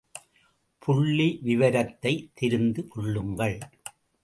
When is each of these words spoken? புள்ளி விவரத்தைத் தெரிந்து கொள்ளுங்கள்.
புள்ளி 0.79 1.39
விவரத்தைத் 1.43 2.31
தெரிந்து 2.33 2.87
கொள்ளுங்கள். 2.87 3.59